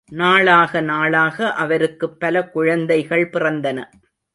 [0.09, 3.77] நாளாக நாளாக அவருக்குப் பல குழந்தைகள் பிறந்தன.